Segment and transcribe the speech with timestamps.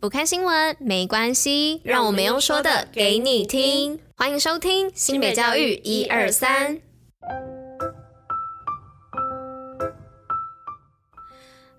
[0.00, 3.98] 不看新闻没关系，让我们用说的给你听。
[4.16, 6.78] 欢迎收听新北教育一二三。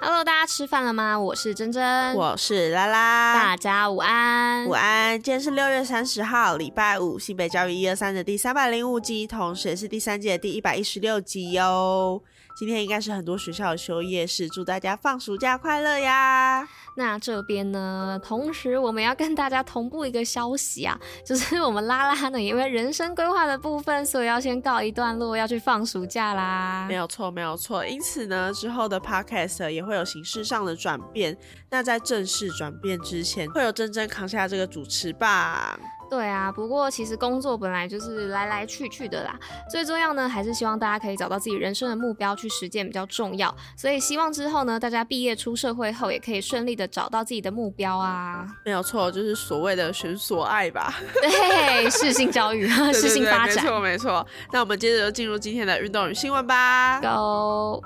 [0.00, 1.16] Hello，大家吃饭了吗？
[1.16, 5.22] 我是珍珍，我是拉拉，大家午安，午安。
[5.22, 12.20] 今天是六月三十号，礼拜五，新北教育一二三的第三百零五集，同时也是第三季的第一百一十六集哟。
[12.58, 16.68] 今天应该是很多学校的休业式，祝大家放暑假快乐呀！
[16.96, 26.84] 那这边呢，同时我们要跟大家同步一个消息啊，就是 我们拉拉呢，因为人生规划的部分，所以要先告一段落，要去放暑假啦。
[26.88, 27.86] 没有错，没有错。
[27.86, 31.38] 因此呢，之后的 podcast 也会有形式上的转变。
[31.70, 35.78] 那在正式转变之前，会有珍珍扛下这个主持棒。
[36.10, 39.38] 对啊，不过其实工作本来就是来来去去的啦，
[39.70, 48.46] 最重要呢还是希望大家可以找到自己人生的目标去实践比较重要，所以希望之后呢大家毕业出社会后也可以顺利的找到自己的目标啊。
[48.64, 50.94] 没有错，就是所谓的寻所爱吧。
[51.20, 53.56] 对，适性教育， 适性发展。
[53.64, 54.26] 没错没错。
[54.50, 57.00] 那我们接着就进入今天的运动与新闻吧。
[57.00, 57.82] Go。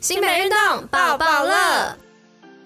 [0.00, 2.03] 新北运动抱抱乐。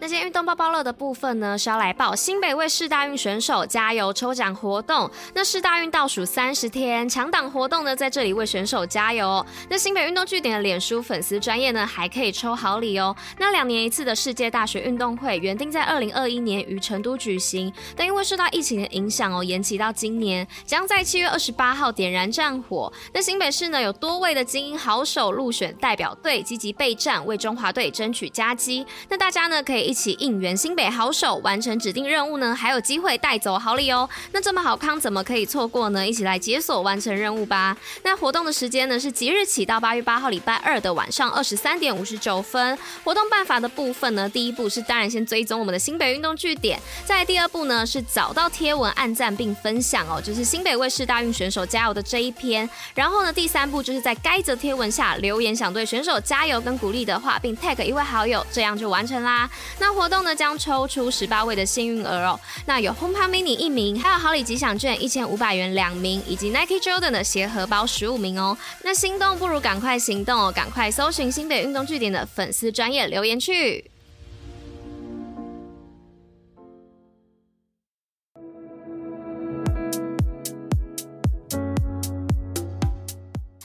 [0.01, 5.11] 那些运动包包乐的部分呢，是要来报新北为世大运选手加油抽奖活动。
[5.35, 9.45] 那世大运倒数三十天，抢档活动呢，在这里为选手加油。
[9.69, 13.15] 那新北运动据点的脸书粉丝专页呢，还可以抽好礼哦。
[13.39, 22.93] 那两年一次的世界大学运动会原定在二零二一年于成都举行，但因为受到疫情的影响哦，延期到今年，将在七月二十八号点燃战火。
[23.13, 28.87] 那新北市呢，有多位的精英好手入选代表队，积极备战，为中华队争取佳绩。
[29.09, 29.88] 那大家呢，可以。
[29.89, 34.07] 一起应援新北好手，完成指定任务呢，还有机会带走好礼哦。
[34.33, 36.07] 那这么好康，怎么可以错过呢？
[36.07, 37.75] 一起来解锁完成任务吧。
[38.03, 42.79] 那活动的时间呢，是即日起到八月八号礼拜二的晚上二十三点五十九分。
[43.03, 52.69] 活动办法的部分呢，第一步是当然先追踪我们的新北运动据点，再来第二步呢是找到贴文按赞并分享哦，就是新北卫视大运选手加油的这一篇。
[52.95, 59.49] 然后呢，第三步就是在该则贴文下留言想对选手加油跟鼓励的话，并 tag 一位好友，这样就完成啦。
[59.81, 68.57] 那活动呢将抽出十八位的幸运儿哦，那有 HomePod Mini 一名，还有好礼吉祥券一千五百元两名，以及 Nike Jordan 的鞋盒包十五名哦。
[68.83, 73.91] 那心动不如赶快行动哦，赶快搜寻新北运动据点的粉丝专业留言区。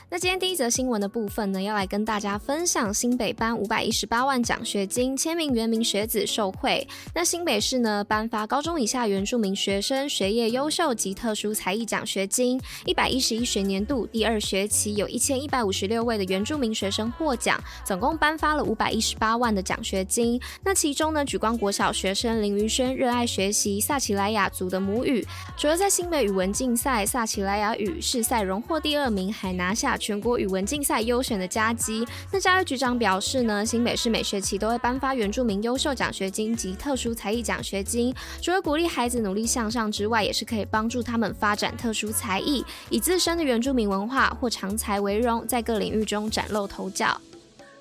[0.09, 6.85] 那今第一则新闻的部分呢，要来跟大家分享新北颁五百一十八万奖学金，千名原民学子受惠。
[7.15, 12.59] 那新北市呢，颁发高中以下原住民学生学业优秀及特殊才艺奖学金。
[12.83, 20.37] 一百一十一学年度第二学期有一千一百五十六位的原住民学生获奖，总共颁发了五百一十八万的奖学金。
[20.61, 29.97] 那其中呢，莒光国小学生林于轩热爱学习萨奇莱雅族的母语，除了在新北语文竞赛萨奇莱雅语试赛荣获第二名，还拿下。
[29.97, 32.05] 全国语文竞赛优选的佳绩。
[32.31, 47.19] 那教育局长表示呢，新北市每学期都会颁发原住民优秀奖学金及特殊才艺奖学金，除了鼓励孩子努力向上之外，也是可以帮助他们发展特殊才艺，以自身的原住民文化或长才为荣，在各领域中崭露头角。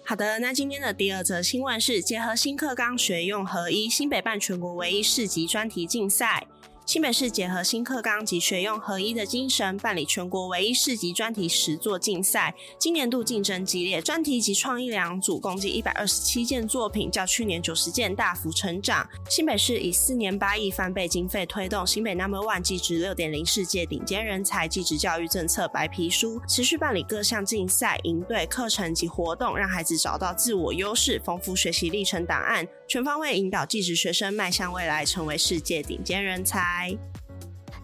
[0.05, 6.47] 好的，那今天的第二则新闻是结合新课纲学用合一，新北办全国唯一市级专题竞赛。
[6.85, 12.53] 新北市结合新课纲及学用合一的精神，办理全国唯一市级专题实作竞赛。
[12.77, 19.09] 今年度竞争激烈，专题及创意两组，共计一百二十七件作品，较去年九十件大幅成长。
[19.31, 36.95] 新北市以四年八亿翻倍经费推动新北 Number One 技职六点零世界顶尖人才技职教育政策白皮书，持续办理各项竞赛、营队、课程及活动，让孩子找到自我优势，丰富学习历程档案，全方位引导技职学生迈向未来，成为世界顶尖人才。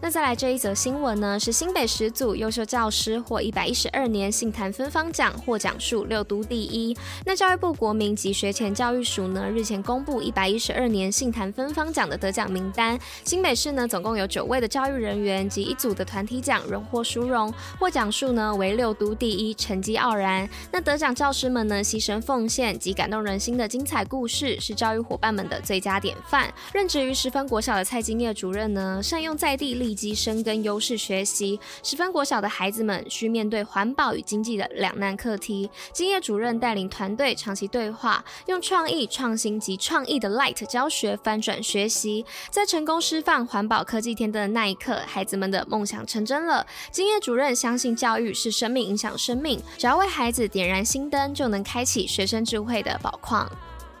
[0.01, 6.95] 那再来这一则新闻呢，是新北十组优秀教师获一百一十二年杏坛芬芳奖，获奖数六都第一。
[7.25, 12.97] 那教育部国民及学前教育署呢，日前公布一百一十二年杏坛芬芳奖的得奖名单。
[13.25, 20.49] 新北市呢，总共有九位的教育人员及一组的团体奖荣获殊荣，获奖数呢为六都第一，成绩傲然。
[20.71, 26.49] 那得奖教师们呢，牺牲奉献及感动人心的精彩故事，是教育伙伴们的最佳典范。
[26.71, 29.88] 任职于十分国小的蔡金叶主任呢，善用在地力。
[29.89, 31.59] 地基生根优势学习。
[31.81, 35.67] 十分国小的孩子们需面对环保与经济的两难课题。
[35.91, 42.23] 金叶主任带领团队长期对话，用创意、创新及创意的 Light 教学翻转学习。
[42.51, 46.67] 在成功释放环保科技天灯的那一刻，孩子们的梦想成真了。
[46.91, 53.49] 金叶主任相信教育是生命影响生命，只要为孩子点燃心灯，就能开启学生智慧的宝矿。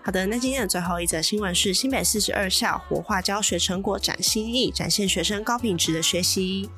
[0.01, 6.69] 好的，那今天的最后一则新闻是新北四十二校活化教学成果展新意，展现学生高品质的学习。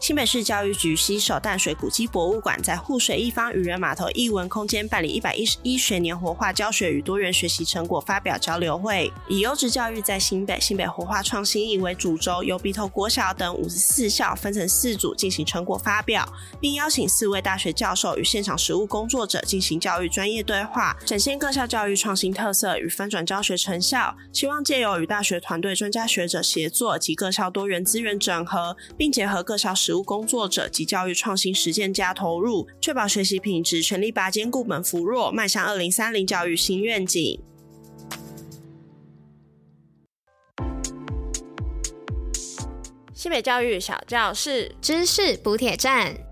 [0.00, 16.30] 新北市教育局携手淡水古迹博物馆，在沪水一方渔人码头艺文空间办理一百一十一学年活化教学与多元学习成果发表交流会，以优质教育在新北、新北活化创新意为主轴，由鼻头国小等五十四校分成四组进行成果发表，
[16.60, 22.67] 并邀请四位大学教授与现场实务工作者进行教育专业对话，展现各校教育创新特色。
[22.76, 24.16] 与翻转教学成效。
[24.32, 29.68] 希望借由与大学团队专家学者协作及各校多元资源整合，并结合各校。
[29.78, 37.40] 实务工作者及教育创新实践家投入，确保学习品质，全力拔尖固本扶弱，迈向二零三零教育新愿景。
[43.14, 46.27] 西北教育小教室，知识补铁站。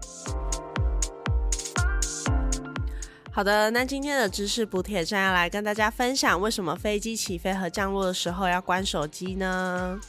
[3.37, 10.01] 好的，那今天的知识补铁站要来跟大家分享，为什么飞机起飞和降落的时候要关手机呢？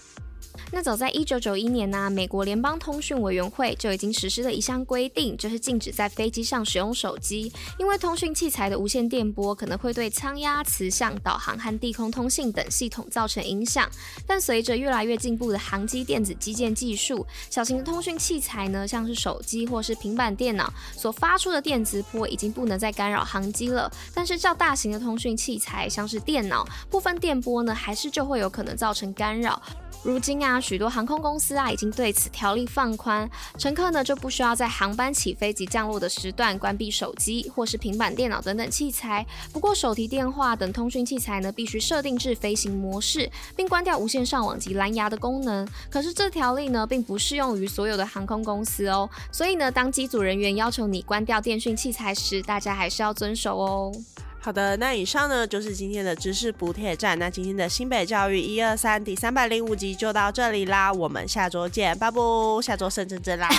[0.72, 13.90] 那早在一九九一年呢、美国联邦通讯委员会就已经实施了一项规定，就是禁止在飞机上使用手机，因为通讯器材的无线电波可能会对舱压、磁向、导航和地空通信等系统造成影响。
[14.28, 23.90] 但随着越来越进步的航机电子基建技术，小型的通讯器材呢，像是手机或是平板电脑所发出的电磁波已经不能再干扰航机了。
[24.14, 29.62] 但是较大型的通讯器材，像是电脑，部分电波呢，还是就会有可能造成干扰。
[30.04, 39.26] 如今啊，许多航空公司啊已经对此条例放宽，乘客呢就不需要在航班起飞及降落的时段关闭手机或是平板电脑等等器材。
[39.52, 45.68] 不过手提电话等通讯器材呢必须设定至飞行模式，并关掉无线上网及蓝牙的功能。
[45.90, 53.92] 可是这条例呢并不适用于所有的航空公司哦，所以呢当机组人员要求你关掉电讯器材时，大家还是要遵守哦。
[54.40, 57.20] 好的，那以上呢就是今天的知识补帖站。
[57.20, 62.18] 那今天的新北教育一二三第三百零五集就到这里啦，我们下周见，拜拜，
[62.62, 63.50] 下周胜真真啦，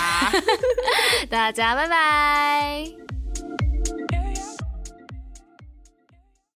[1.29, 3.08] 大家拜拜。